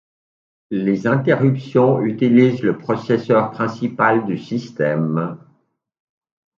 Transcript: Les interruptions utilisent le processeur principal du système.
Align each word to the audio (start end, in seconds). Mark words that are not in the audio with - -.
Les 0.71 1.05
interruptions 1.05 1.99
utilisent 2.01 2.63
le 2.63 2.75
processeur 2.75 3.51
principal 3.51 4.25
du 4.25 4.35
système. 4.35 5.37